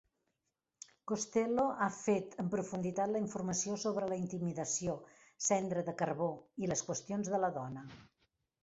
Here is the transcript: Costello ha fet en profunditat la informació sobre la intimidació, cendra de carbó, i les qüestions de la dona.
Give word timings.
Costello 1.11 1.65
ha 1.85 1.89
fet 1.97 2.33
en 2.43 2.49
profunditat 2.55 3.13
la 3.17 3.21
informació 3.25 3.77
sobre 3.85 4.09
la 4.15 4.19
intimidació, 4.23 4.97
cendra 5.51 5.87
de 5.93 5.97
carbó, 6.03 6.33
i 6.65 6.73
les 6.75 6.87
qüestions 6.91 7.33
de 7.37 7.45
la 7.47 7.55
dona. 7.63 7.89